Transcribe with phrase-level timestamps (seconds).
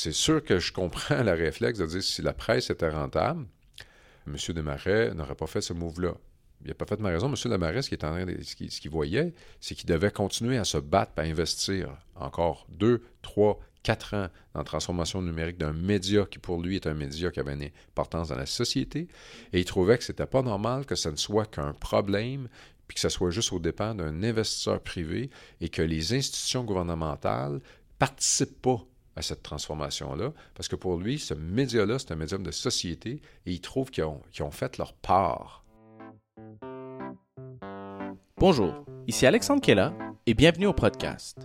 [0.00, 3.46] c'est sûr que je comprends la réflexe de dire si la presse était rentable,
[4.26, 4.36] M.
[4.54, 6.14] Desmarais n'aurait pas fait ce move-là.
[6.62, 7.28] Il n'a pas fait ma raison.
[7.28, 7.34] M.
[7.34, 12.66] Desmarais, ce qu'il ce voyait, c'est qu'il devait continuer à se battre, à investir encore
[12.70, 16.94] deux, trois, quatre ans dans la transformation numérique d'un média qui, pour lui, est un
[16.94, 19.08] média qui avait une importance dans la société.
[19.52, 22.48] Et il trouvait que ce n'était pas normal que ça ne soit qu'un problème,
[22.88, 25.30] puis que ce soit juste au dépend d'un investisseur privé
[25.60, 27.60] et que les institutions gouvernementales
[27.98, 28.84] participent pas
[29.20, 33.52] à cette transformation-là, parce que pour lui, ce média-là, c'est un médium de société et
[33.52, 35.64] il trouve qu'ils ont, ont fait leur part.
[38.38, 39.92] Bonjour, ici Alexandre Kella
[40.26, 41.36] et bienvenue au podcast.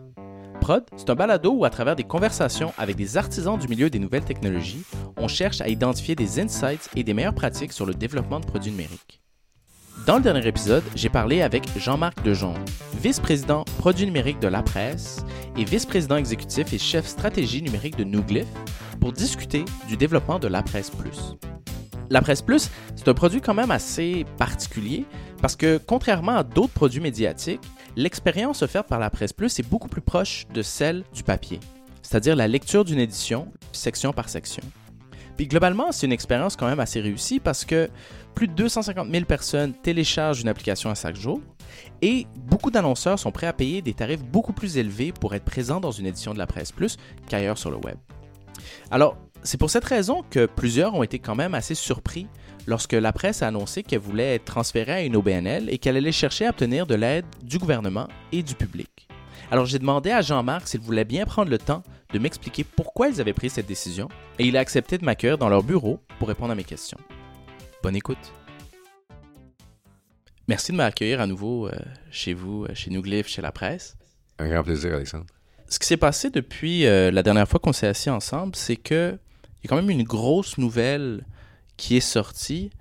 [0.62, 4.00] Prod, c'est un balado où, à travers des conversations avec des artisans du milieu des
[4.00, 4.84] nouvelles technologies,
[5.18, 8.72] on cherche à identifier des insights et des meilleures pratiques sur le développement de produits
[8.72, 9.25] numériques.
[10.06, 12.54] Dans le dernier épisode, j'ai parlé avec Jean-Marc Dejon,
[13.02, 15.26] vice-président produits numériques de La Presse
[15.58, 18.46] et vice-président exécutif et chef stratégie numérique de Nouglyph,
[19.02, 21.36] pour discuter du développement de La Presse Plus.
[22.12, 25.06] La Presse Plus, c'est un produit quand même assez particulier
[25.42, 27.62] parce que contrairement à d'autres produits médiatiques,
[27.96, 31.60] l'expérience offerte par la Presse Plus est beaucoup plus proche de celle du papier,
[32.04, 34.62] c'est-à-dire la lecture d'une édition, section par section.
[35.36, 37.90] Puis globalement, c'est une expérience quand même assez réussie parce que
[38.36, 41.40] plus de 250 000 personnes téléchargent une application à chaque jour
[42.02, 45.80] et beaucoup d'annonceurs sont prêts à payer des tarifs beaucoup plus élevés pour être présents
[45.80, 46.98] dans une édition de la Presse Plus
[47.28, 47.98] qu'ailleurs sur le web.
[48.92, 52.28] Alors, c'est pour cette raison que plusieurs ont été quand même assez surpris
[52.68, 56.12] lorsque la presse a annoncé qu'elle voulait être transférée à une OBNL et qu'elle allait
[56.12, 59.08] chercher à obtenir de l'aide du gouvernement et du public.
[59.52, 63.22] Alors j'ai demandé à Jean-Marc s'il voulait bien prendre le temps de m'expliquer pourquoi ils
[63.22, 66.52] avaient pris cette décision et il a accepté de m'accueillir dans leur bureau pour répondre
[66.52, 66.98] à mes questions.
[67.86, 68.34] Bonne écoute.
[70.48, 71.72] Merci de m'accueillir à nouveau euh,
[72.10, 73.96] chez vous, euh, chez Nouglyph, chez la presse.
[74.40, 75.28] Un grand plaisir, Alexandre.
[75.70, 79.20] Ce qui s'est passé depuis euh, la dernière fois qu'on s'est assis ensemble, c'est que
[79.60, 81.28] il y a quand même une grosse nouvelle
[81.78, 82.72] qui est sortie.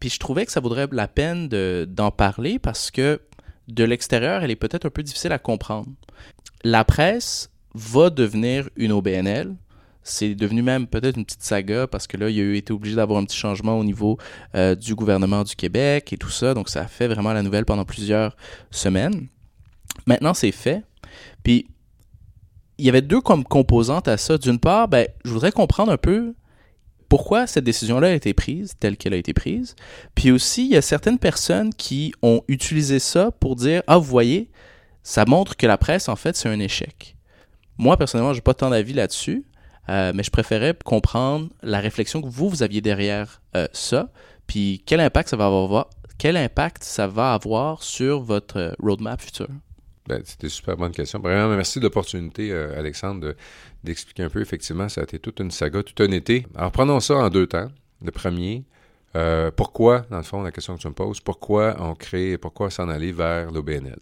[0.00, 1.48] puis je trouvais que ça vaudrait la peine
[1.84, 3.20] d'en parler parce que
[3.68, 5.90] de l'extérieur, elle est peut-être un peu difficile à comprendre.
[6.64, 9.56] La presse va devenir une OBNL.
[10.02, 13.20] C'est devenu même peut-être une petite saga parce que là, il a été obligé d'avoir
[13.20, 14.18] un petit changement au niveau
[14.54, 16.54] euh, du gouvernement du Québec et tout ça.
[16.54, 18.36] Donc, ça a fait vraiment la nouvelle pendant plusieurs
[18.70, 19.28] semaines.
[20.06, 20.82] Maintenant, c'est fait.
[21.44, 21.66] Puis,
[22.78, 24.38] il y avait deux comme composantes à ça.
[24.38, 26.34] D'une part, ben, je voudrais comprendre un peu
[27.08, 29.76] pourquoi cette décision-là a été prise telle qu'elle a été prise.
[30.14, 34.04] Puis aussi, il y a certaines personnes qui ont utilisé ça pour dire Ah, vous
[34.04, 34.50] voyez,
[35.02, 37.14] ça montre que la presse, en fait, c'est un échec.
[37.76, 39.44] Moi, personnellement, je n'ai pas tant d'avis là-dessus,
[39.88, 44.10] euh, mais je préférais comprendre la réflexion que vous, vous aviez derrière euh, ça,
[44.46, 49.20] puis quel impact ça va avoir, quel impact ça va avoir sur votre euh, roadmap
[49.20, 49.48] futur?
[50.06, 51.20] Ben, C'était une super bonne question.
[51.20, 53.34] Vraiment, merci de l'opportunité, Alexandre,
[53.84, 54.40] d'expliquer un peu.
[54.40, 56.44] Effectivement, ça a été toute une saga, tout un été.
[56.56, 57.68] Alors, prenons ça en deux temps.
[58.04, 58.64] Le premier,
[59.54, 62.88] pourquoi, dans le fond, la question que tu me poses, pourquoi on crée, pourquoi s'en
[62.88, 64.00] aller vers l'OBNL?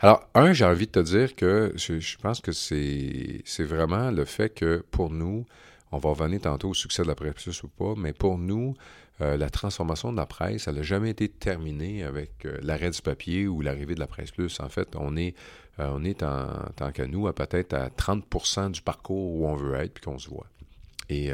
[0.00, 4.50] Alors, un, j'ai envie de te dire que je, pense que c'est vraiment le fait
[4.50, 5.46] que pour nous,
[5.92, 8.74] on va revenir tantôt au succès de la presse ou pas, mais pour nous,
[9.20, 13.00] euh, la transformation de la presse, elle n'a jamais été terminée avec euh, l'arrêt du
[13.00, 14.58] papier ou l'arrivée de la presse plus.
[14.58, 15.36] En fait, on est,
[15.78, 19.54] euh, on est en tant qu'à nous à peut-être à 30% du parcours où on
[19.54, 20.46] veut être puis qu'on se voit.
[21.10, 21.30] Et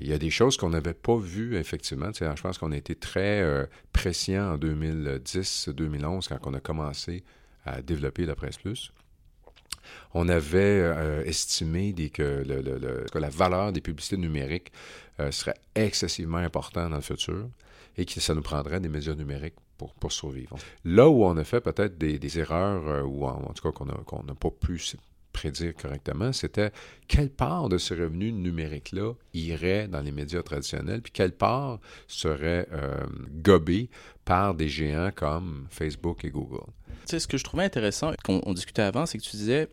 [0.00, 2.10] il y a des choses qu'on n'avait pas vues, effectivement.
[2.12, 7.22] je pense qu'on a été très prescient en 2010-2011 quand on a commencé
[7.64, 8.92] à développer la Presse Plus.
[10.14, 12.44] On avait euh, estimé que,
[13.14, 14.72] la valeur des publicités numériques
[15.20, 17.48] euh, serait excessivement importante dans le futur
[17.96, 20.56] et que ça nous prendrait des médias numériques pour, pour survivre.
[20.84, 24.34] Là où on a fait peut-être des, erreurs, euh, ou en, tout cas qu'on n'a
[24.34, 24.78] pas pu
[25.32, 26.70] prédire correctement, c'était
[27.08, 32.68] quelle part de ce revenu numérique-là irait dans les médias traditionnels, puis quelle part serait
[33.42, 33.88] gobée
[34.24, 36.66] par des géants comme Facebook et Google.
[37.06, 39.68] Tu sais, ce que je trouvais intéressant, qu'on discutait avant, c'est que tu disais,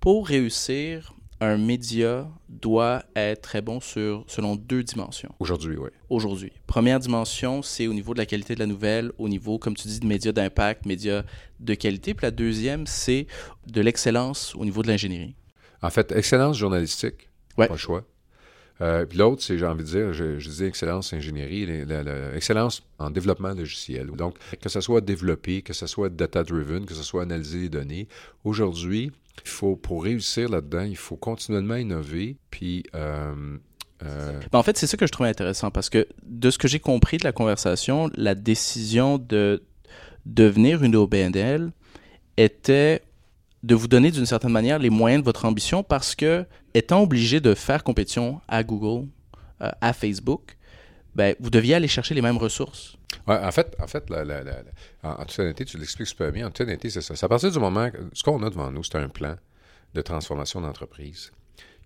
[0.00, 5.34] pour réussir, un média doit être très bon sur, selon deux dimensions.
[5.38, 5.88] Aujourd'hui, oui.
[6.10, 6.52] Aujourd'hui.
[6.66, 9.88] Première dimension, c'est au niveau de la qualité de la nouvelle, au niveau, comme tu
[9.88, 11.22] dis, de médias d'impact, médias
[11.58, 12.12] de qualité.
[12.14, 13.26] Puis la deuxième, c'est
[13.66, 15.34] de l'excellence au niveau de l'ingénierie.
[15.82, 17.68] En fait, excellence journalistique, ouais.
[17.68, 18.04] pas le choix.
[18.82, 23.10] Euh, puis l'autre, c'est, j'ai envie de dire, je, je dis excellence ingénierie, l'excellence en
[23.10, 24.06] développement logiciel.
[24.08, 28.08] Donc, que ce soit développé, que ce soit data-driven, que ce soit analyser les données.
[28.44, 29.12] Aujourd'hui,
[29.44, 32.36] il faut, pour réussir là-dedans, il faut continuellement innover.
[32.50, 32.84] Puis.
[32.94, 33.58] Euh,
[34.02, 36.68] euh, ben, en fait, c'est ça que je trouve intéressant parce que de ce que
[36.68, 39.62] j'ai compris de la conversation, la décision de
[40.24, 41.70] devenir une OBNL
[42.36, 43.02] était
[43.62, 47.40] de vous donner d'une certaine manière les moyens de votre ambition parce que, étant obligé
[47.40, 49.06] de faire compétition à Google,
[49.60, 50.56] euh, à Facebook,
[51.14, 52.96] ben, vous deviez aller chercher les mêmes ressources.
[53.26, 54.04] Ouais, en fait, en, fait
[55.02, 56.46] en, toute honnêteté, tu l'expliques super bien.
[56.46, 57.16] En toute honnêteté, c'est ça.
[57.16, 59.36] C'est à partir du moment, ce qu'on a devant nous, c'est un plan
[59.94, 61.32] de transformation d'entreprise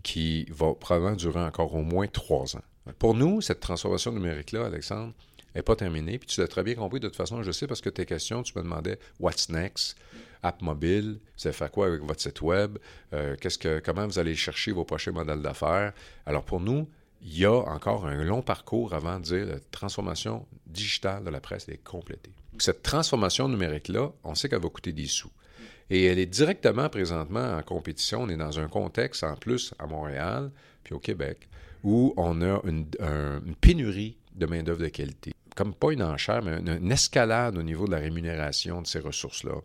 [0.03, 2.62] qui va probablement durer encore au moins trois ans.
[2.99, 5.15] Pour nous, cette transformation numérique-là, Alexandre,
[5.55, 6.19] n'est pas terminée.
[6.19, 8.43] Puis tu l'as très bien compris de toute façon, je sais parce que tes questions,
[8.43, 9.97] tu me demandais What's next?
[10.43, 12.77] App mobile, vous allez faire quoi avec votre site web?
[13.15, 15.94] Euh, qu'est-ce que, comment vous allez chercher vos prochains modèles d'affaires?
[16.27, 16.87] Alors pour nous,
[17.25, 21.41] il y a encore un long parcours avant de dire la transformation digitale de la
[21.41, 22.32] presse est complétée.
[22.59, 25.31] Cette transformation numérique-là, on sait qu'elle va coûter des sous.
[25.91, 28.23] Et elle est directement présentement en compétition.
[28.23, 30.50] On est dans un contexte, en plus, à Montréal,
[30.82, 31.49] puis au Québec,
[31.82, 32.87] où on a une,
[33.61, 35.32] pénurie de main-d'œuvre de qualité.
[35.56, 39.61] Comme pas une enchère, mais une, escalade au niveau de la rémunération de ces ressources-là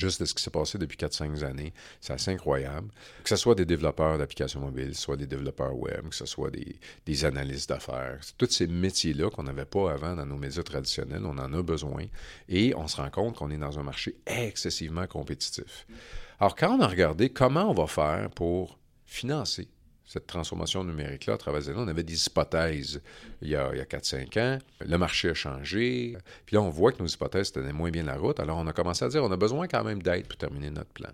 [0.00, 1.72] juste de ce qui s'est passé depuis 4-5 années.
[2.00, 2.88] C'est assez incroyable.
[3.22, 6.76] Que ce soit des développeurs d'applications mobiles, soit des développeurs web, que ce soit des,
[7.06, 8.18] des analystes d'affaires.
[8.38, 12.06] Tous ces métiers-là qu'on n'avait pas avant dans nos médias traditionnels, on en a besoin.
[12.48, 15.86] Et on se rend compte qu'on est dans un marché excessivement compétitif.
[16.40, 19.68] Alors, quand on a regardé comment on va faire pour financer
[20.10, 21.70] cette transformation numérique-là à travers les.
[21.76, 23.00] On avait des hypothèses
[23.42, 24.58] il y a, a 4-5 ans.
[24.80, 26.16] Le marché a changé.
[26.46, 28.40] Puis là, on voit que nos hypothèses tenaient moins bien la route.
[28.40, 30.90] Alors, on a commencé à dire on a besoin quand même d'aide pour terminer notre
[30.90, 31.10] plan.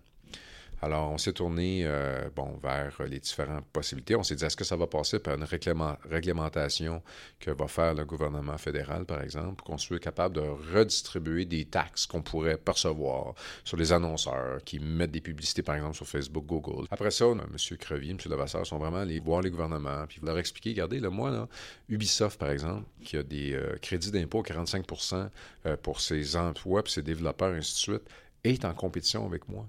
[0.82, 2.28] Alors, on s'est tourné euh,
[2.62, 4.14] vers les différentes possibilités.
[4.14, 7.02] On s'est dit, est-ce que ça va passer par une réglementation
[7.40, 10.43] que va faire le gouvernement fédéral, par exemple, pour qu'on soit capable de
[10.75, 13.34] redistribuer des taxes qu'on pourrait percevoir
[13.64, 16.87] sur les annonceurs qui mettent des publicités, par exemple, sur Facebook, Google?
[16.90, 17.56] Après ça, M.
[17.78, 18.19] Crevier, M.
[18.28, 21.49] Levasseur sont vraiment allés voir les gouvernements, puis leur expliquer, regardez, le moi, là,
[21.88, 25.31] Ubisoft, par exemple, qui a des euh, crédits d'impôt 45%
[25.67, 28.11] euh, pour ses emplois, puis ses développeurs, ainsi de suite,
[28.44, 29.67] est en compétition avec moi.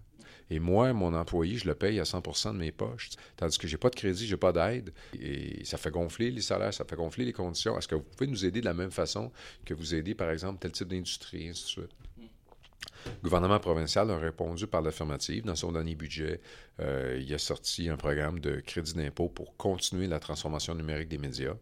[0.50, 3.10] Et moi, mon employé, je le paye à 100% de mes poches.
[3.36, 4.94] Tandis que j'ai pas de crédit, j'ai pas d'aide.
[5.20, 7.78] Et ça fait gonfler les salaires, ça fait gonfler les conditions.
[7.78, 9.32] Est-ce que vous pouvez nous aider de la même façon
[9.66, 11.92] que vous aidez, par exemple, tel type d'industrie, ainsi de suite?
[13.06, 15.46] Le gouvernement provincial a répondu par l'affirmative.
[15.46, 16.42] Dans son dernier budget,
[16.80, 21.18] euh, il a sorti un programme de crédit d'impôt pour continuer la transformation numérique des
[21.18, 21.56] médias.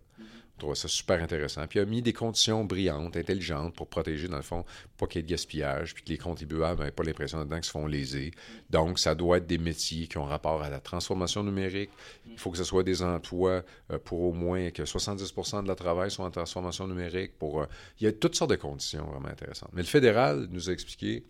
[0.61, 1.67] Je ça super intéressant.
[1.67, 4.63] Puis il a mis des conditions brillantes, intelligentes pour protéger, dans le fond,
[4.97, 7.65] pas qu'il y ait de gaspillage, puis que les contribuables n'aient pas l'impression dedans qu'ils
[7.65, 8.31] se font léser.
[8.69, 11.89] Donc, ça doit être des métiers qui ont rapport à la transformation numérique.
[12.25, 15.75] Il faut que ce soit des emplois euh, pour au moins que 70% de la
[15.75, 17.37] travail soit en transformation numérique.
[17.37, 17.65] Pour, euh,
[17.99, 19.71] il y a toutes sortes de conditions vraiment intéressantes.
[19.73, 21.25] Mais le fédéral nous a expliqué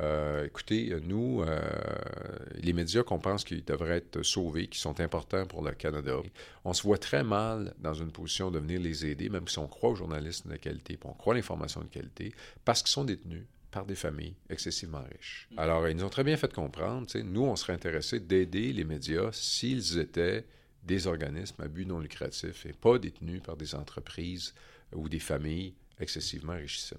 [0.00, 1.58] euh, écoutez, nous, euh,
[2.54, 6.16] les médias qu'on pense qu'ils devraient être sauvés, qui sont importants pour le Canada,
[6.64, 9.68] on se voit très mal dans une position de venir les aider, même si on
[9.68, 12.34] croit aux journalistes de qualité, puis on croit à l'information de qualité,
[12.64, 15.48] parce qu'ils sont détenus par des familles excessivement riches.
[15.52, 15.58] Mm.
[15.58, 19.30] Alors, ils nous ont très bien fait comprendre, nous, on serait intéressés d'aider les médias
[19.32, 20.44] s'ils étaient
[20.82, 24.54] des organismes à but non lucratif et pas détenus par des entreprises
[24.94, 26.98] ou des familles excessivement richissimes.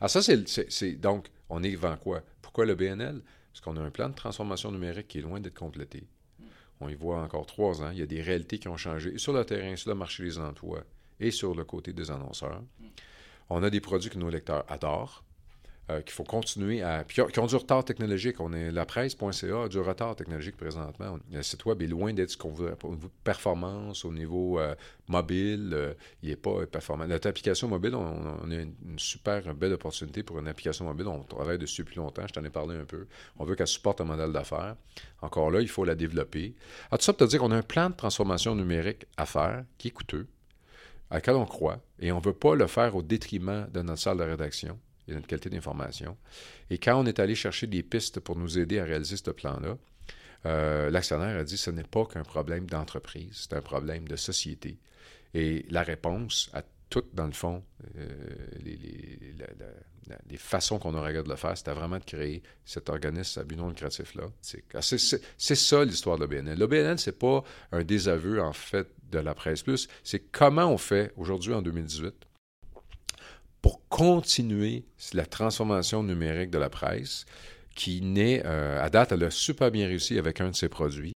[0.00, 2.22] Alors ça, c'est donc, on est devant quoi?
[2.42, 3.22] Pourquoi le BNL?
[3.52, 6.06] Parce qu'on a un plan de transformation numérique qui est loin d'être complété.
[6.80, 7.90] On y voit encore trois ans.
[7.90, 10.38] Il y a des réalités qui ont changé sur le terrain, sur le marché des
[10.38, 10.84] emplois
[11.18, 12.62] et sur le côté des annonceurs.
[13.50, 15.24] On a des produits que nos lecteurs adorent.
[15.90, 17.02] Euh, qu'il faut continuer à.
[17.02, 18.40] Puis qui ont du retard technologique.
[18.40, 21.18] On est, la presse.ca a du retard technologique présentement.
[21.32, 24.60] Le site web est loin d'être ce qu'on veut au niveau de performance, au niveau
[24.60, 24.74] euh,
[25.06, 25.70] mobile.
[25.72, 27.06] Euh, il n'est pas performant.
[27.06, 31.08] Notre application mobile, on, a une, super belle opportunité pour une application mobile.
[31.08, 32.26] On travaille dessus depuis longtemps.
[32.26, 33.06] Je t'en ai parlé un peu.
[33.38, 34.76] On veut qu'elle supporte un modèle d'affaires.
[35.22, 36.54] Encore là, il faut la développer.
[36.90, 39.64] Alors, tout ça pour te dire qu'on a un plan de transformation numérique à faire
[39.78, 40.26] qui est coûteux,
[41.08, 44.02] à laquelle on croit, et on ne veut pas le faire au détriment de notre
[44.02, 44.78] salle de rédaction
[45.08, 46.16] et notre qualité d'information.
[46.70, 49.76] Et quand on est allé chercher des pistes pour nous aider à réaliser ce plan-là,
[50.46, 54.78] euh, l'actionnaire a dit ce n'est pas qu'un problème d'entreprise, c'est un problème de société.
[55.34, 57.62] Et la réponse à toutes, dans le fond,
[57.98, 58.08] euh,
[60.30, 63.56] les, façons qu'on aurait de le faire, c'était vraiment de créer cet organisme à but
[63.56, 64.24] non lucratif-là.
[64.40, 66.58] C'est ça l'histoire de l'OBNL.
[66.58, 70.78] L'OBNL, ce n'est pas un désaveu, en fait, de la presse plus, c'est comment on
[70.78, 72.14] fait aujourd'hui, en 2018,
[73.62, 77.26] pour continuer la transformation numérique de la presse,
[77.74, 81.12] qui naît, euh, à date, elle a super bien réussi avec un de ses produits.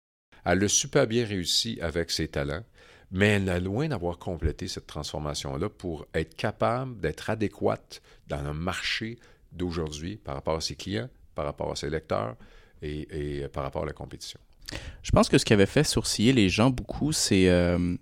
[0.45, 2.65] Elle a super bien réussi avec ses talents,
[3.11, 8.53] mais elle a loin d'avoir complété cette transformation-là pour être capable d'être adéquate dans le
[8.53, 9.19] marché
[9.53, 12.37] d'aujourd'hui par rapport à ses clients, par rapport à ses lecteurs
[12.83, 14.39] et, par rapport à la compétition.
[15.03, 17.97] Je pense que ce qui avait fait sourciller les gens beaucoup, c'est euh,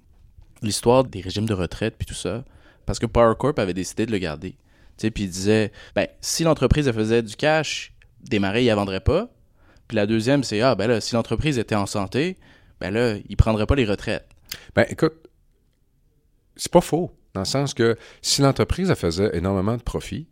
[0.62, 2.44] l'histoire des régimes de retraite puis tout ça
[2.88, 4.56] parce que Power Corp avait décidé de le garder.
[4.96, 9.28] Puis il disait, ben, si l'entreprise faisait du cash, démarrer, il ne vendrait pas.
[9.88, 12.38] Puis la deuxième, c'est ah, ben là, si l'entreprise était en santé,
[12.80, 14.26] ben là, il prendrait pas les retraites.
[14.74, 15.28] Ben écoute,
[16.56, 17.12] c'est pas faux.
[17.34, 20.26] Dans le sens que si l'entreprise faisait énormément de profit,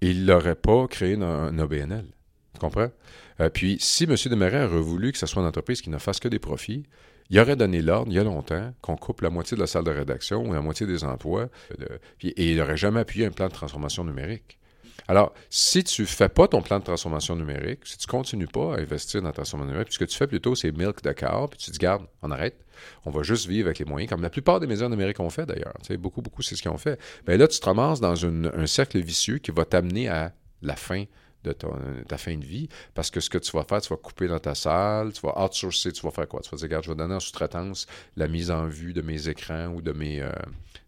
[0.00, 2.06] il n'aurait pas créé un, OBNL.
[2.54, 2.90] Tu comprends?
[3.38, 4.16] Euh, puis, si M.
[4.16, 6.82] Desmarais aurait voulu que ce soit une entreprise qui ne fasse que des profits,
[7.30, 9.84] il aurait donné l'ordre il y a longtemps qu'on coupe la moitié de la salle
[9.84, 11.48] de rédaction ou la moitié des emplois,
[11.80, 14.58] euh, et il n'aurait jamais appuyé un plan de transformation numérique.
[15.06, 18.46] Alors, si tu ne fais pas ton plan de transformation numérique, si tu ne continues
[18.46, 21.02] pas à investir dans la transformation numérique, puis ce que tu fais plutôt, c'est milk
[21.02, 22.62] de puis tu te dis, garde, on arrête,
[23.06, 25.46] on va juste vivre avec les moyens, comme la plupart des médias numériques ont fait
[25.46, 25.72] d'ailleurs.
[25.80, 27.00] Tu sais, beaucoup, beaucoup, c'est ce qu'ils ont fait.
[27.26, 30.76] Mais ben là, tu te ramasses dans un cercle vicieux qui va t'amener à la
[30.76, 31.04] fin
[31.44, 34.28] de ta fin de vie, parce que ce que tu vas faire, tu vas couper
[34.28, 36.40] dans ta salle, tu vas outsourcer, tu vas faire quoi?
[36.40, 39.28] Tu vas dire, regarde, je vais donner en sous-traitance la mise en vue de mes
[39.28, 40.32] écrans ou de mes, euh,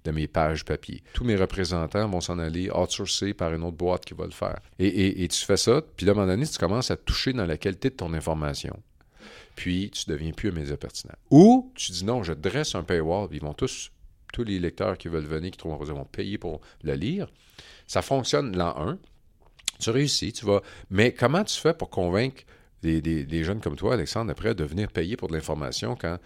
[0.04, 1.02] de mes pages papier.
[1.12, 4.58] Tous mes représentants vont s'en aller outsourcer par une autre boîte qui va le faire.
[4.78, 7.56] Et, tu fais ça, puis à un moment donné, tu commences à toucher dans la
[7.56, 8.76] qualité de ton information.
[9.56, 11.14] Puis tu deviens plus un média pertinent.
[11.30, 13.90] Ou tu dis non, je dresse un paywall, ils vont tous,
[14.32, 17.28] tous les lecteurs qui veulent venir, qui trouvent vont payer pour le lire.
[17.86, 18.98] Ça fonctionne l'an 1.
[19.80, 20.60] Tu réussis, tu vas.
[20.90, 22.42] Mais comment tu fais pour convaincre
[22.82, 26.18] des, jeunes comme toi, Alexandre, après, de venir payer pour de l'information quand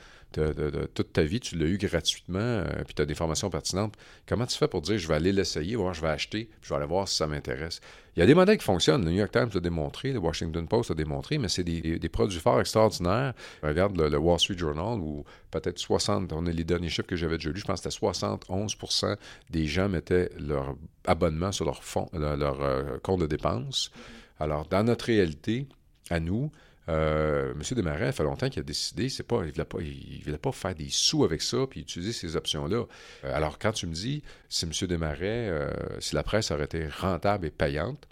[0.94, 3.94] toute ta vie, tu l'as eu gratuitement, euh, puis tu as des formations pertinentes.
[4.26, 6.68] Comment tu fais pour dire, je vais aller l'essayer, voir, je vais acheter, puis je
[6.70, 7.80] vais aller voir si ça m'intéresse?
[8.16, 9.04] Il y a des modèles qui fonctionnent.
[9.04, 12.38] Le New York Times l'a démontré, le Washington Post l'a démontré, mais c'est des, produits
[12.38, 13.34] forts extraordinaires.
[13.62, 17.38] Regarde le, Wall Street Journal, où peut-être 60, on a les derniers chiffres que j'avais
[17.38, 19.16] déjà lus, je pense que c'était 71%
[19.50, 21.80] des gens mettaient leur abonnement sur leur,
[22.12, 23.90] leur, euh, compte de dépenses.
[24.38, 25.66] Alors, dans notre réalité,
[26.10, 26.50] à nous,
[26.88, 27.60] euh, M.
[27.60, 30.90] Desmarais, il fait longtemps qu'il a décidé, c'est pas, il ne voulait, pas faire des
[30.90, 32.84] sous avec ça puis utiliser ces options-là.
[33.24, 34.72] Euh, alors, quand tu me dis, si M.
[34.88, 35.70] Desmarais, euh,
[36.00, 38.06] si la presse aurait été rentable et payante,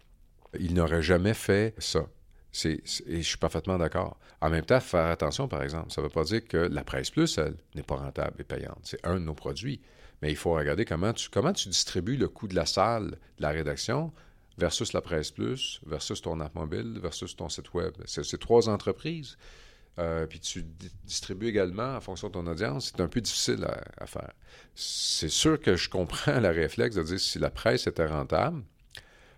[0.58, 2.06] il n'aurait jamais fait ça.
[2.64, 4.18] et je suis parfaitement d'accord.
[4.40, 7.10] En même temps, faire attention, par exemple, ça ne veut pas dire que la presse
[7.10, 8.80] plus, elle, n'est pas rentable et payante.
[8.82, 9.80] C'est un de nos produits.
[10.20, 13.42] Mais il faut regarder comment tu, comment tu distribues le coût de la salle, de
[13.42, 14.12] la rédaction,
[14.58, 17.94] versus la presse plus, versus ton app mobile, versus ton site web.
[18.06, 19.36] C'est trois entreprises.
[19.98, 20.64] Euh, puis tu
[21.04, 22.92] distribues également en fonction de ton audience.
[22.94, 23.66] C'est un peu difficile
[23.98, 24.32] à, faire.
[24.74, 28.62] C'est sûr que je comprends le réflexe de dire si la presse était rentable,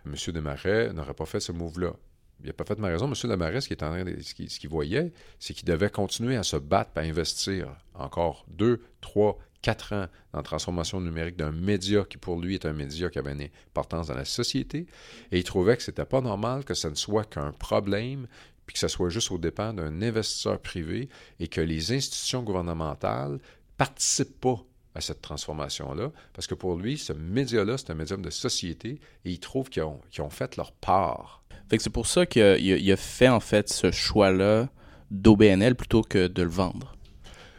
[0.06, 0.14] M.
[0.14, 1.92] Desmarais n'aurait pas fait ce move-là.
[2.40, 3.06] Il n'a pas fait de ma raison.
[3.06, 3.14] M.
[3.14, 8.80] Desmarais, ce qu'il voyait, c'est qu'il devait continuer à se battre, à investir encore deux,
[9.00, 13.08] trois, quatre ans dans la transformation numérique d'un média qui, pour lui, est un média
[13.08, 14.86] qui avait une importance dans la société.
[15.32, 18.26] Et il trouvait que ce n'était pas normal que ce ne soit qu'un problème,
[18.66, 21.08] puis que ce soit juste au dépend d'un investisseur privé
[21.40, 23.38] et que les institutions gouvernementales
[23.78, 24.62] participent pas
[24.94, 29.30] à cette transformation-là, parce que pour lui, ce média-là, c'est un médium de société, et
[29.30, 31.42] il trouve qu'ils ont, fait leur part.
[31.70, 34.68] C'est pour ça qu'il a, a, fait, en fait, ce choix-là
[35.10, 36.94] d'OBNL plutôt que de le vendre.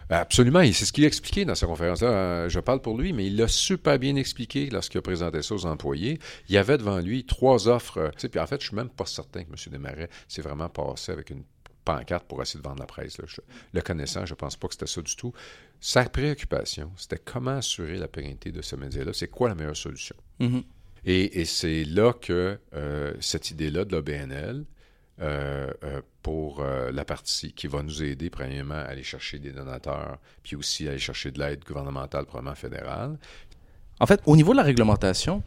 [0.10, 2.08] Absolument, et c'est ce qu'il a expliqué dans sa conférence-là.
[2.08, 5.56] Euh, je parle pour lui, mais il l'a super bien expliqué lorsqu'il a présenté ça
[5.56, 6.20] aux employés.
[6.48, 7.98] Il y avait devant lui trois offres.
[7.98, 9.56] Euh, puis en fait, je suis même pas certain que M.
[9.72, 11.44] Desmarais s'est vraiment passé avec une
[11.86, 13.18] pancarte pour essayer de vendre la presse.
[13.72, 15.34] le connaissant, je ne pense pas que c'était ça du tout.
[15.80, 19.12] Sa préoccupation, c'était comment assurer la pérennité de ce média-là.
[19.14, 20.16] C'est quoi la meilleure solution?
[20.40, 20.64] Mm-hmm.
[21.06, 24.66] Et, c'est là que euh, cette idée-là de l'OBNL,
[25.22, 29.51] euh, euh, pour euh, la partie qui va nous aider, premièrement, à aller chercher des
[29.51, 33.17] donateurs, puis aussi à aller chercher de l'aide gouvernementale, probablement fédérale.
[34.01, 35.41] En fait, au niveau de la réglementation,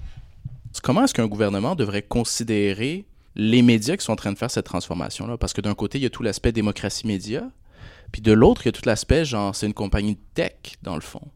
[0.83, 3.05] comment est-ce qu'un gouvernement devrait considérer
[3.37, 5.37] les médias qui sont en train de faire cette transformation-là?
[5.37, 7.47] Parce que d'un côté, il y a tout l'aspect démocratie média,
[8.11, 11.03] puis de l'autre, il y a tout l'aspect, genre, c'est une compagnie tech, dans le
[11.03, 11.29] fond.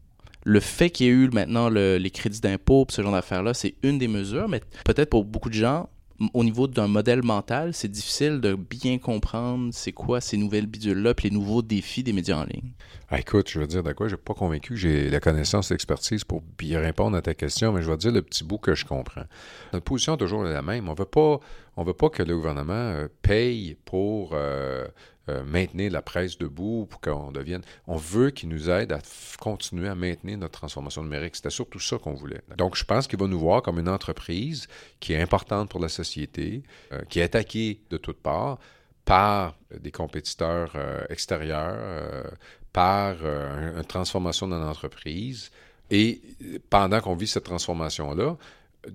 [0.43, 3.99] Le fait qu'il y ait eu maintenant les crédits d'impôt, ce genre d'affaires-là, c'est une
[3.99, 5.87] des mesures, mais peut-être pour beaucoup de gens,
[6.33, 11.13] au niveau d'un modèle mental, c'est difficile de bien comprendre c'est quoi ces nouvelles bidules-là
[11.13, 12.71] puis les nouveaux défis des médias en ligne.
[13.09, 16.23] Ah, écoute, je veux dire, d'accord, je n'ai pas convaincu que j'ai la connaissance l'expertise
[16.23, 18.85] pour bien répondre à ta question, mais je vais dire le petit bout que je
[18.85, 19.23] comprends.
[19.71, 20.87] Notre position est toujours la même.
[20.87, 21.39] On ne veut pas
[21.81, 24.85] veut pas que le gouvernement euh, paye pour euh,
[25.29, 27.63] euh, maintenir la presse debout pour qu'on devienne.
[27.87, 28.99] On veut qu'il nous aide à
[29.39, 31.35] continuer à maintenir notre transformation numérique.
[31.35, 32.41] C'était surtout ça qu'on voulait.
[32.57, 34.67] Donc, je pense qu'il va nous voir comme une entreprise
[34.99, 36.61] qui est importante pour la société,
[37.09, 38.59] qui est attaquée de toutes parts
[39.05, 40.75] par des compétiteurs
[41.09, 42.25] extérieurs,
[42.71, 45.51] par une transformation de l'entreprise.
[45.89, 46.21] Et
[46.69, 48.37] pendant qu'on vit cette transformation-là,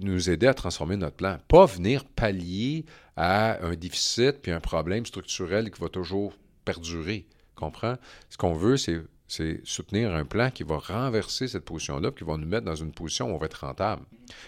[0.00, 1.38] nous aider à transformer notre plan.
[1.48, 2.84] Pas venir pallier
[3.16, 7.26] à un déficit puis un problème structurel qui va toujours perdurer.
[7.54, 7.96] Comprends?
[8.30, 9.00] Ce qu'on veut, c'est,
[9.64, 13.30] soutenir un plan qui va renverser cette position-là, qui va nous mettre dans une position
[13.30, 14.02] où on va être rentable.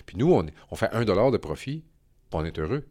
[0.07, 1.83] Puis nous, on, fait un dollar de profit,
[2.31, 2.87] puis on est heureux.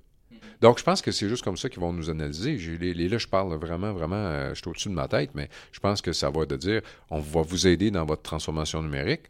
[0.62, 2.58] Donc, je pense que c'est juste comme ça qu'ils vont nous analyser.
[2.58, 5.80] Les, là, je parle vraiment, vraiment, euh, je suis au-dessus de ma tête, mais je
[5.80, 9.24] pense que ça va de dire, on va vous aider dans votre transformation numérique.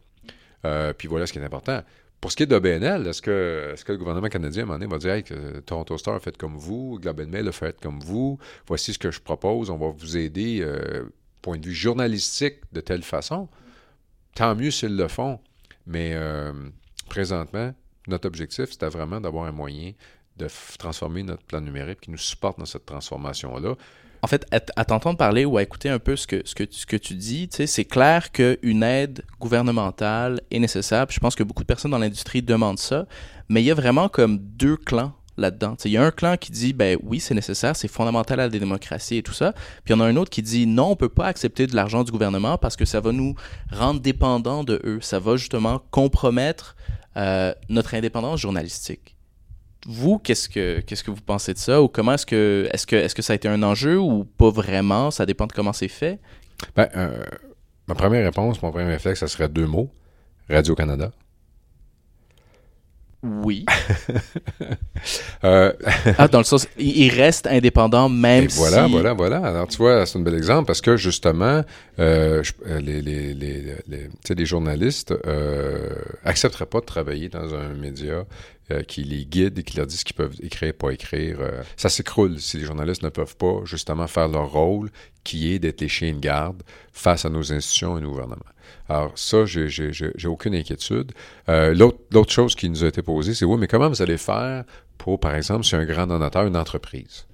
[0.65, 1.83] Euh, puis voilà ce qui est important.
[2.21, 4.77] Pour ce qui est de BNL, est-ce que, est que, le gouvernement canadien, à un
[4.77, 7.51] moment va dire hey, que Toronto Star a fait comme vous, Globe and Mail a
[7.51, 11.05] fait comme vous, voici ce que je propose, on va vous aider, euh,
[11.41, 13.47] point de vue journalistique, de telle façon?
[14.35, 15.39] Tant mieux s'ils le font.
[15.87, 16.51] Mais euh,
[17.07, 17.73] présentement,
[18.07, 19.93] notre objectif, c'était vraiment d'avoir un moyen
[20.37, 20.47] de
[20.77, 23.75] transformer notre plan numérique qui nous supporte dans cette transformation-là.
[24.21, 26.97] En fait, à, t'entendre parler ou à écouter un peu ce que, ce que, que
[26.97, 31.05] tu dis, c'est clair qu'une aide gouvernementale est nécessaire.
[31.09, 33.05] je pense que beaucoup de personnes dans l'industrie demandent ça.
[33.47, 35.75] Mais il y a vraiment comme deux clans là-dedans.
[35.85, 38.49] Il y a un clan qui dit, ben oui, c'est nécessaire, c'est fondamental à la
[38.49, 39.53] démocratie et tout ça.
[39.83, 41.75] Puis il y en a un autre qui dit, non, on peut pas accepter de
[41.75, 43.35] l'argent du gouvernement parce que ça va nous
[43.71, 44.99] rendre dépendants de eux.
[45.01, 46.75] Ça va justement compromettre
[47.17, 49.15] euh, notre indépendance journalistique
[49.87, 51.81] vous, qu'est-ce que qu'est-ce que vous pensez de ça?
[51.81, 54.49] Ou comment est-ce que est-ce que est-ce que ça a été un enjeu ou pas
[54.49, 55.11] vraiment?
[55.11, 56.19] Ça dépend de comment c'est fait.
[56.75, 57.23] Ben, euh,
[57.87, 59.89] ma première réponse, mon premier réflexe, ça serait deux mots
[60.49, 61.11] Radio Canada.
[63.21, 63.65] Oui.
[65.43, 65.73] euh...
[66.17, 69.37] ah, dans le sens, il reste indépendant même Et voilà, voilà, voilà.
[69.39, 71.63] Alors, tu vois, c'est un bel exemple parce que justement,
[71.99, 75.89] euh, euh les, les, les, les, les journalistes euh,
[76.23, 78.25] accepteraient pas de travailler dans un média
[78.71, 81.37] euh, qui les guide et qui leur dit ce qu'ils peuvent écrire, pas écrire.
[81.41, 84.91] Euh, ça s'écroule si les journalistes ne peuvent pas justement faire leur rôle,
[85.23, 86.61] qui est d'être les chiens de garde
[86.93, 88.45] face à nos institutions et nos gouvernements.
[88.87, 91.11] Alors ça, j'ai aucune inquiétude.
[91.47, 94.63] Euh, L'autre chose qui nous a été posée, c'est oui, mais comment vous allez faire
[94.97, 97.25] pour, par exemple, si un grand donateur, une entreprise,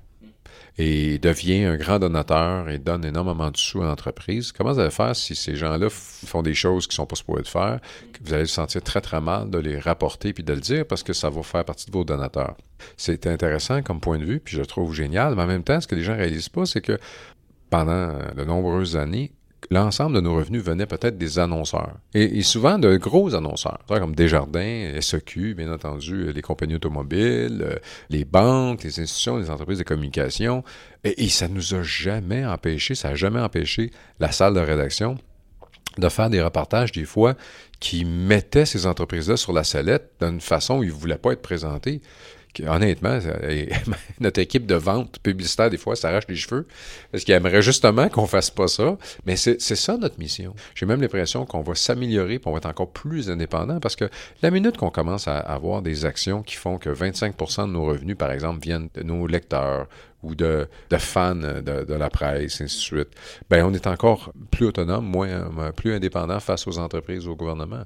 [0.78, 4.92] et devient un grand donateur et donne énormément de sous à l'entreprise, comment vous allez
[4.92, 7.80] faire si ces gens-là font des choses qui sont pas supposés de faire,
[8.12, 10.86] que vous allez vous sentir très très mal de les rapporter puis de le dire
[10.86, 12.58] parce que ça va faire partie de vos donateurs?
[12.98, 15.80] C'est intéressant comme point de vue, puis je le trouve génial, mais en même temps,
[15.80, 17.00] ce que les gens réalisent pas, c'est que
[17.70, 19.32] pendant de nombreuses années,
[19.72, 21.96] l'ensemble de nos revenus venait peut-être des annonceurs.
[22.14, 27.76] Et, souvent de gros annonceurs, comme Desjardins, SEQ, bien entendu, les compagnies automobiles, euh,
[28.10, 30.64] les banques, les institutions, les entreprises de communication.
[31.04, 35.18] Et, et ça nous a jamais empêché, ça n'a jamais empêché la salle de rédaction
[35.98, 37.36] de faire des reportages des fois
[37.80, 41.42] qui mettaient ces entreprises-là sur la sellette d'une façon où ils ne voulaient pas être
[41.42, 42.02] présentés
[42.62, 43.20] honnêtement,
[44.20, 46.66] notre équipe de vente publicitaire, des fois, s'arrache les cheveux
[47.12, 48.98] parce qu'ils aimeraient justement qu'on fasse pas ça.
[49.26, 50.56] Mais c'est ça notre mission.
[50.76, 54.10] J'ai même l'impression qu'on va s'améliorer qu'on va être encore plus indépendant parce que
[54.42, 58.18] la minute qu'on commence à avoir des actions qui font que 25% de nos revenus,
[58.18, 59.88] par exemple, viennent de nos lecteurs
[60.26, 63.10] ou de, fans de, la presse, ainsi de suite,
[63.50, 67.84] ben on est encore plus autonome, moins, plus indépendant face aux entreprises, au gouvernement.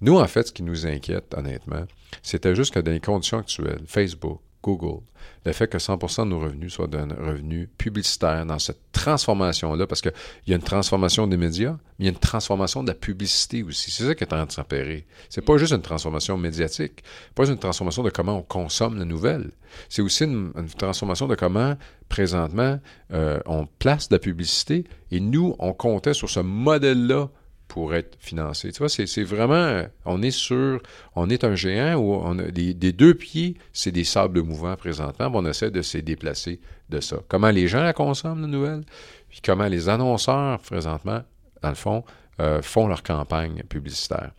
[0.00, 1.84] Nous, en fait, ce qui nous inquiète, honnêtement,
[2.22, 5.02] c'était juste que dans les conditions actuelles, Facebook, Google,
[5.44, 10.00] le fait que 100% de nos revenus soient d'un revenu publicitaire dans cette transformation-là, parce
[10.00, 10.12] qu'il
[10.46, 13.62] y a une transformation des médias, mais il y a une transformation de la publicité
[13.62, 13.90] aussi.
[13.90, 15.06] C'est ça qui est en train de s'opérer.
[15.28, 17.02] C'est pas juste une transformation médiatique,
[17.34, 19.50] pas une transformation de comment on consomme la nouvelle.
[19.88, 21.76] C'est aussi une, transformation de comment,
[22.08, 22.78] présentement,
[23.12, 27.28] euh, on place de la publicité, et nous, on comptait sur ce modèle-là
[27.72, 28.70] pour être financé.
[28.70, 30.78] Tu vois, c'est vraiment, on est sur,
[31.16, 35.30] on est un géant où on a des, deux pieds, c'est des sables mouvants présentement,
[35.32, 37.16] on essaie de se déplacer de ça.
[37.28, 38.82] Comment les gens la consomment, la nouvelle,
[39.30, 41.22] puis comment les annonceurs, présentement,
[41.62, 42.04] dans le fond,
[42.40, 44.32] euh, font leur campagne publicitaire.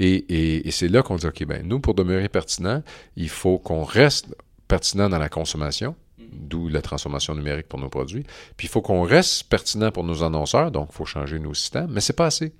[0.00, 2.82] Et, c'est là qu'on dit, OK, ben nous, pour demeurer pertinent,
[3.14, 4.26] il faut qu'on reste
[4.66, 8.24] pertinent dans la consommation, d'où la transformation numérique pour nos produits.
[8.56, 11.92] Puis il faut qu'on reste pertinent pour nos annonceurs, donc il faut changer nos systèmes,
[11.92, 12.52] mais c'est pas assez.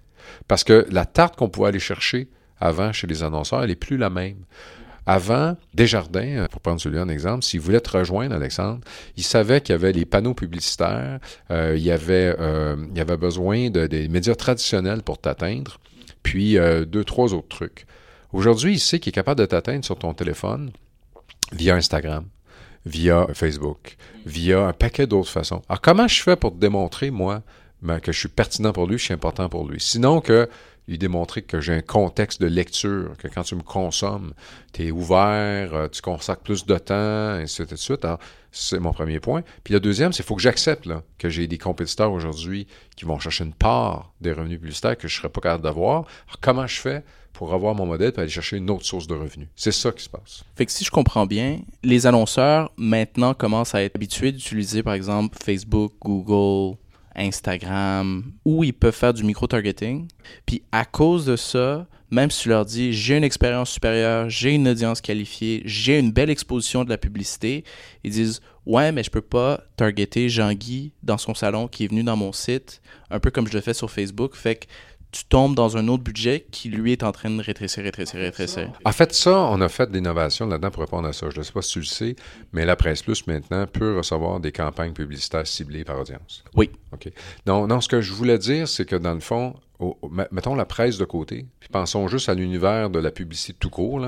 [0.48, 2.28] Parce que la tarte qu'on pouvait aller chercher
[2.60, 4.36] avant chez les annonceurs, elle n'est plus la même.
[5.04, 8.80] Avant, Desjardins, euh, pour prendre celui-là en exemple, s'il voulait te rejoindre, Alexandre,
[9.16, 11.18] il savait qu'il y avait les panneaux publicitaires,
[11.50, 15.80] euh, il, y avait, euh, avait besoin de, des médias traditionnels pour t'atteindre,
[16.22, 16.56] puis
[16.86, 17.84] deux, trois autres trucs.
[18.32, 20.70] Aujourd'hui, il sait qu'il est capable de t'atteindre sur ton téléphone
[21.50, 22.24] via Instagram,
[22.86, 25.62] via Facebook, via un paquet d'autres façons.
[25.68, 27.42] Alors, comment je fais pour te démontrer, moi,
[28.02, 29.80] que je suis pertinent pour lui, je suis important pour lui.
[29.80, 30.48] Sinon que
[30.88, 34.32] lui démontrer que j'ai un contexte de lecture, que quand tu me consommes,
[34.72, 38.06] tu es ouvert, euh, tu consacres plus de temps, et ainsi de suite.
[38.50, 39.42] c'est mon premier point.
[39.64, 42.66] Puis le deuxième, c'est qu'il faut que j'accepte que j'ai des compétiteurs aujourd'hui
[42.96, 45.98] qui vont chercher une part des revenus publicitaires que je ne serais pas capable d'avoir.
[46.26, 49.14] Alors, comment je fais pour avoir mon modèle et aller chercher une autre source de
[49.14, 49.48] revenus?
[49.54, 50.44] C'est ça qui se passe.
[50.56, 54.94] Fait que si je comprends bien, les annonceurs maintenant commencent à être habitués d'utiliser, par
[54.94, 56.76] exemple, Facebook, Google,
[57.14, 60.08] Instagram, où ils peuvent faire du micro-targeting.
[60.46, 64.50] Puis à cause de ça, même si tu leur dis j'ai une expérience supérieure, j'ai
[64.50, 67.64] une audience qualifiée, j'ai une belle exposition de la publicité,
[68.04, 72.02] ils disent ouais, mais je peux pas targeter Jean-Guy dans son salon qui est venu
[72.02, 74.36] dans mon site, un peu comme je le fais sur Facebook.
[74.36, 74.66] Fait que
[75.12, 78.72] tu tombes dans un autre budget qui, lui, est en train de rétrécir, rétrécir, rétrécir.
[78.84, 81.28] En fait, ça, on a fait de l'innovation là-dedans pour répondre à ça.
[81.30, 82.16] Je ne sais pas si tu le sais,
[82.52, 86.42] mais la Presse Plus, maintenant, peut recevoir des campagnes publicitaires ciblées par audience.
[86.54, 86.70] Oui.
[86.92, 87.12] OK.
[87.46, 89.54] Non, non, ce que je voulais dire, c'est que dans le fond,
[90.30, 94.00] mettons la presse de côté, puis pensons juste à l'univers de la publicité tout court.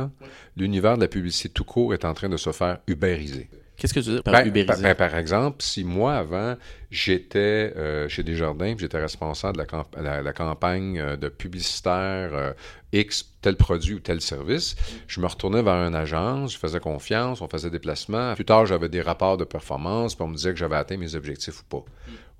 [0.56, 3.48] L'univers de la publicité tout court est en train de se faire ubériser.
[3.76, 6.56] Qu'est-ce que tu veux dire par ben, ben, par, exemple, si moi, avant,
[6.90, 12.52] j'étais euh, chez Desjardins, j'étais responsable de la, campagne euh, de publicitaire euh,
[12.92, 14.76] X, tel produit ou tel service,
[15.08, 18.34] je me retournais vers une agence, je faisais confiance, on faisait des placements.
[18.34, 21.16] Plus tard, j'avais des rapports de performance, puis on me disait que j'avais atteint mes
[21.16, 21.84] objectifs ou pas.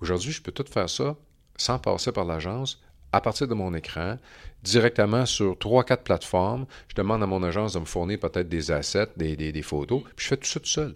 [0.01, 1.17] Aujourd'hui, je peux tout faire ça
[1.57, 2.81] sans passer par l'agence,
[3.13, 4.19] à partir de mon écran,
[4.63, 6.67] directement sur trois, quatre plateformes.
[6.89, 10.25] Je demande à mon agence de me fournir peut-être des assets, des, des, photos, puis
[10.25, 10.95] je fais tout ça tout seul.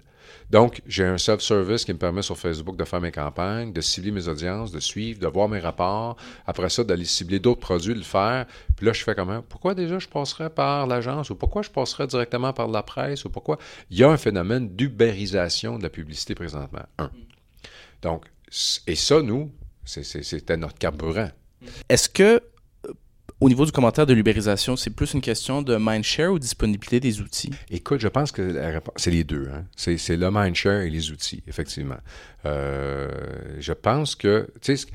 [0.50, 4.10] Donc, j'ai un self-service qui me permet sur Facebook de faire mes campagnes, de cibler
[4.10, 6.16] mes audiences, de suivre, de voir mes rapports.
[6.46, 8.46] Après ça, d'aller cibler d'autres produits, le faire.
[8.76, 9.42] Puis là, je fais comment?
[9.42, 11.30] Pourquoi déjà je passerais par l'agence?
[11.30, 13.24] Ou pourquoi je passerais directement par la presse?
[13.24, 13.58] Ou pourquoi?
[13.90, 16.86] Il y a un phénomène d'ubérisation de la publicité présentement.
[16.98, 17.10] Un.
[18.02, 18.24] Donc,
[18.86, 19.50] et ça, nous,
[19.84, 21.30] c'était notre carburant.
[21.88, 22.42] Est-ce que
[23.40, 27.20] au niveau du commentaire de l'ubérisation, c'est plus une question de mindshare ou disponibilité des
[27.20, 27.50] outils?
[27.70, 28.60] Écoute, je pense que
[28.96, 29.48] c'est les deux.
[29.52, 29.64] Hein?
[29.76, 31.98] C'est le mindshare et les outils, effectivement.
[32.46, 33.08] Euh,
[33.60, 34.88] je pense que, tu sais,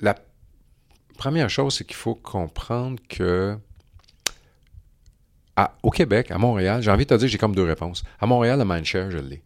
[0.00, 0.16] la
[1.16, 3.56] première chose, c'est qu'il faut comprendre que
[5.84, 8.02] au Québec, à Montréal, j'ai envie de te dire, j'ai comme deux réponses.
[8.18, 9.43] À Montréal, le mindshare, je l'ai.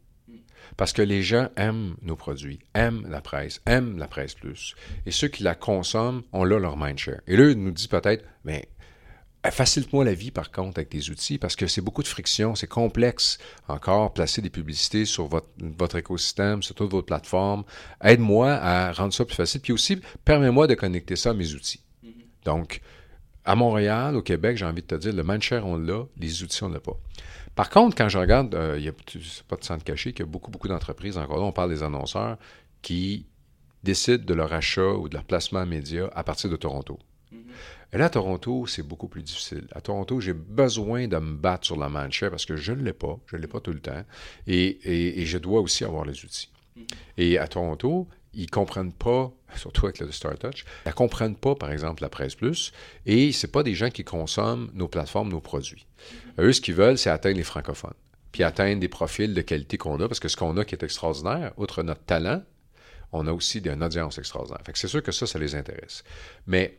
[0.77, 4.75] Parce que les gens aiment nos produits, aiment la presse, aiment la presse plus.
[5.07, 7.21] Et ceux qui la consomment ont là leur mindshare.
[7.27, 8.69] Et là, ils nous disent peut-être, mais
[9.51, 12.67] Facilite-moi la vie, par contre, avec tes outils, parce que c'est beaucoup de friction, c'est
[12.67, 17.65] complexe encore, placer des publicités sur votre, votre écosystème, sur toute votre plateforme.
[18.03, 21.81] Aide-moi à rendre ça plus facile, puis aussi, permets-moi de connecter ça à mes outils.
[22.05, 22.45] Mm-hmm.
[22.45, 22.81] Donc,
[23.45, 26.63] à Montréal, au Québec, j'ai envie de te dire, le mindshare, on l'a, les outils,
[26.65, 26.99] on l'a pas.
[27.59, 28.93] Par contre, quand je regarde, euh, il n'y a
[29.49, 31.83] pas de centre caché qu'il y a beaucoup, beaucoup d'entreprises, encore là, on parle des
[31.83, 32.39] annonceurs,
[32.83, 33.27] qui
[33.83, 37.01] décident de leur achat ou de leur placement média à partir de Toronto.
[37.33, 37.95] Mm-hmm.
[37.95, 39.67] Et là, à Toronto, c'est beaucoup plus difficile.
[39.73, 42.93] À Toronto, j'ai besoin de me battre sur la manche parce que je ne l'ai
[42.93, 44.05] pas, je ne l'ai pas tout le temps,
[44.47, 46.53] et, je dois aussi avoir les outils.
[46.77, 46.83] Mm-hmm.
[47.17, 51.55] Et à Toronto, ils ne comprennent pas, surtout avec le StarTouch, ils ne comprennent pas,
[51.55, 52.73] par exemple, la Presse Plus,
[53.07, 55.87] et ce pas des gens qui consomment nos plateformes, nos produits.
[56.39, 57.95] Eux, ce qu'ils veulent, c'est atteindre les francophones,
[58.33, 60.85] puis atteindre des profils de qualité qu'on a, parce que ce qu'on a qui est
[60.85, 62.43] extraordinaire, outre notre talent,
[63.13, 64.61] on a aussi une audience extraordinaire.
[64.65, 66.05] Fait que c'est sûr que ça, ça les intéresse.
[66.47, 66.79] Mais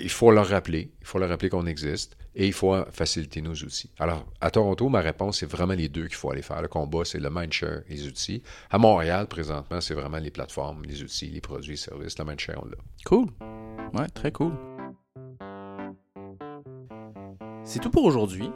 [0.00, 3.54] il faut leur rappeler, il faut leur rappeler qu'on existe et il faut faciliter nos
[3.54, 3.90] outils.
[3.98, 6.62] Alors, à Toronto, ma réponse, c'est vraiment les deux qu'il faut aller faire.
[6.62, 8.42] Le combat, c'est le mindshare et les outils.
[8.70, 12.18] À Montréal, présentement, c'est vraiment les plateformes, les outils, les produits, les services.
[12.18, 12.76] Le mindshare, on l'a.
[13.04, 13.26] Cool.
[13.94, 14.52] Ouais, très cool.
[17.64, 18.50] C'est tout pour aujourd'hui.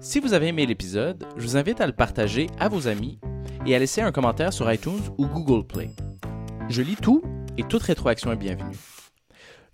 [0.00, 3.18] Si vous avez aimé l'épisode, je vous invite à le partager à vos amis
[3.66, 5.90] et à laisser un commentaire sur iTunes ou Google Play.
[6.68, 7.22] Je lis tout
[7.56, 8.76] et toute rétroaction est bienvenue.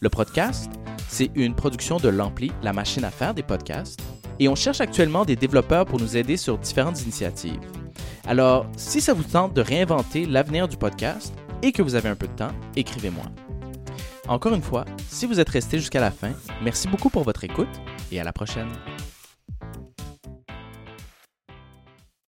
[0.00, 0.70] Le podcast,
[1.08, 4.00] c'est une production de l'Ampli, la machine à faire des podcasts,
[4.38, 7.58] et on cherche actuellement des développeurs pour nous aider sur différentes initiatives.
[8.24, 12.14] Alors, si ça vous tente de réinventer l'avenir du podcast et que vous avez un
[12.14, 13.24] peu de temps, écrivez-moi.
[14.28, 16.30] Encore une fois, si vous êtes resté jusqu'à la fin,
[16.62, 17.80] merci beaucoup pour votre écoute
[18.12, 18.68] et à la prochaine.